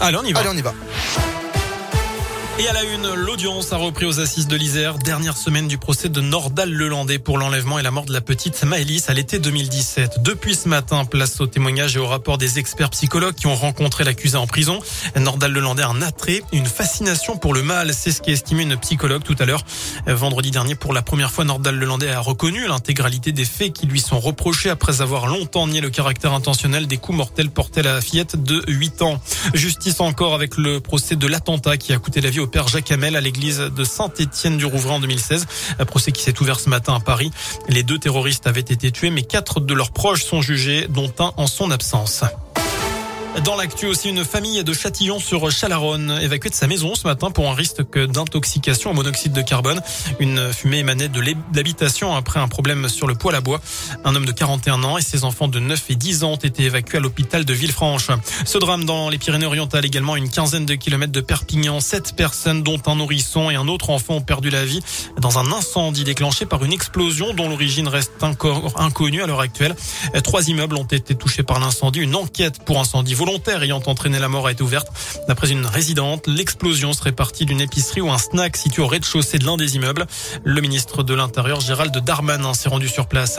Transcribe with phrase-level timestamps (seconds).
[0.00, 0.40] Allez, on y va.
[0.48, 0.72] On y va.
[2.60, 6.08] Et à la une, l'audience a repris aux assises de l'Isère, dernière semaine du procès
[6.08, 10.24] de Nordal Lelandais pour l'enlèvement et la mort de la petite Maëlys à l'été 2017.
[10.24, 14.02] Depuis ce matin, place au témoignage et au rapport des experts psychologues qui ont rencontré
[14.02, 14.80] l'accusé en prison.
[15.14, 17.94] Nordal Lelandais a un attrait, une fascination pour le mal.
[17.94, 19.64] C'est ce qu'a estimé une psychologue tout à l'heure.
[20.08, 24.00] Vendredi dernier, pour la première fois, Nordal Lelandais a reconnu l'intégralité des faits qui lui
[24.00, 28.00] sont reprochés après avoir longtemps nié le caractère intentionnel des coups mortels portés à la
[28.00, 29.20] fillette de 8 ans.
[29.54, 32.90] Justice encore avec le procès de l'attentat qui a coûté la vie au père Jacques
[32.90, 35.46] Hamel à l'église de Saint-Étienne-du-Rouvray en 2016.
[35.78, 37.30] Un procès qui s'est ouvert ce matin à Paris.
[37.68, 41.32] Les deux terroristes avaient été tués, mais quatre de leurs proches sont jugés, dont un
[41.36, 42.24] en son absence.
[43.44, 47.30] Dans l'actu aussi, une famille de Châtillon sur Chalaronne évacuée de sa maison ce matin
[47.30, 49.80] pour un risque d'intoxication au monoxyde de carbone.
[50.18, 51.20] Une fumée émanait de
[51.54, 53.60] l'habitation après un problème sur le poêle à bois.
[54.04, 56.64] Un homme de 41 ans et ses enfants de 9 et 10 ans ont été
[56.64, 58.08] évacués à l'hôpital de Villefranche.
[58.44, 61.78] Ce drame dans les Pyrénées-Orientales également, une quinzaine de kilomètres de Perpignan.
[61.80, 64.80] Sept personnes, dont un nourrisson et un autre enfant, ont perdu la vie
[65.20, 69.76] dans un incendie déclenché par une explosion dont l'origine reste encore inconnue à l'heure actuelle.
[70.24, 72.00] Trois immeubles ont été touchés par l'incendie.
[72.00, 73.27] Une enquête pour incendie volontaire
[73.62, 74.88] ayant entraîné la mort été ouverte.
[75.28, 79.44] D'après une résidente, l'explosion serait partie d'une épicerie ou un snack situé au rez-de-chaussée de
[79.44, 80.06] l'un des immeubles.
[80.44, 83.38] Le ministre de l'Intérieur, Gérald Darmanin, s'est rendu sur place.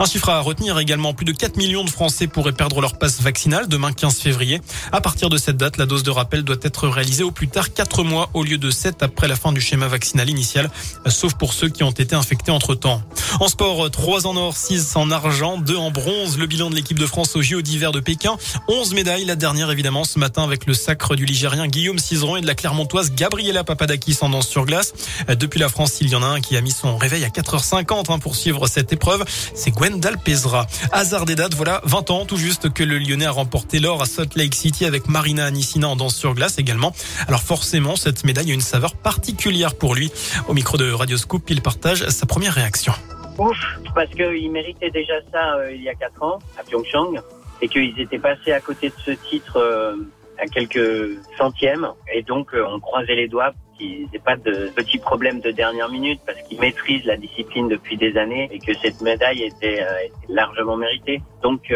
[0.00, 3.20] Un chiffre à retenir également, plus de 4 millions de Français pourraient perdre leur passe
[3.20, 4.60] vaccinale demain 15 février.
[4.92, 7.72] À partir de cette date, la dose de rappel doit être réalisée au plus tard
[7.72, 10.70] 4 mois au lieu de 7 après la fin du schéma vaccinal initial,
[11.06, 13.02] sauf pour ceux qui ont été infectés entre temps.
[13.40, 16.38] En sport, 3 en or, 6 en argent, 2 en bronze.
[16.38, 18.36] Le bilan de l'équipe de France au JO d'hiver de Pékin,
[18.68, 22.40] 11 médailles la dernière évidemment ce matin avec le sacre du Ligérien Guillaume Cizeron et
[22.40, 24.92] de la Clermontoise Gabriela Papadakis en danse sur glace.
[25.28, 28.12] Depuis la France, il y en a un qui a mis son réveil à 4h50
[28.12, 29.24] hein, pour suivre cette épreuve.
[29.54, 30.66] C'est Gwendal Pesra.
[30.92, 34.06] Hasard des dates, voilà 20 ans tout juste que le Lyonnais a remporté l'or à
[34.06, 36.94] Salt Lake City avec Marina Anissina en danse sur glace également.
[37.26, 40.12] Alors forcément, cette médaille a une saveur particulière pour lui.
[40.48, 42.92] Au micro de Radio Scoop, il partage sa première réaction.
[43.38, 43.56] Ouf,
[43.94, 47.20] parce qu'il méritait déjà ça euh, il y a 4 ans à Pyeongchang
[47.60, 49.96] et qu'ils étaient passés à côté de ce titre euh,
[50.38, 54.98] à quelques centièmes et donc euh, on croisait les doigts qu'ils n'aient pas de petits
[54.98, 59.00] problèmes de dernière minute parce qu'ils maîtrisent la discipline depuis des années et que cette
[59.00, 61.20] médaille était, euh, largement méritée.
[61.42, 61.72] Donc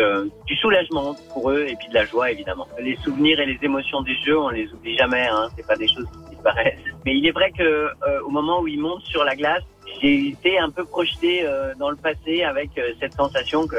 [0.47, 2.67] du soulagement pour eux et puis de la joie évidemment.
[2.81, 5.27] Les souvenirs et les émotions des jeux, on les oublie jamais.
[5.29, 5.49] Hein.
[5.57, 6.79] C'est pas des choses qui disparaissent.
[7.07, 7.91] Mais il est vrai que
[8.25, 9.63] au moment où ils montent sur la glace,
[10.01, 11.47] j'ai été un peu projeté
[11.79, 13.77] dans le passé avec cette sensation que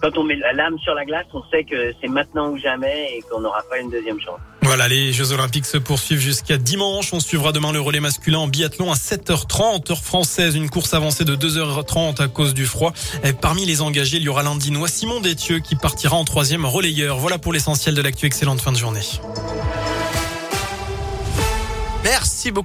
[0.00, 3.16] quand on met la lame sur la glace, on sait que c'est maintenant ou jamais
[3.16, 4.40] et qu'on n'aura pas une deuxième chance.
[4.62, 7.12] Voilà, les Jeux Olympiques se poursuivent jusqu'à dimanche.
[7.12, 10.56] On suivra demain le relais masculin en biathlon à 7h30, heure française.
[10.56, 12.92] Une course avancée de 2h30 à cause du froid.
[13.22, 17.18] Et parmi les engagés, il y aura l'Indinois Simon Détieux qui partira en troisième relayeur.
[17.18, 18.26] Voilà pour l'essentiel de l'actu.
[18.26, 19.02] Excellente fin de journée.
[22.02, 22.54] Merci beaucoup.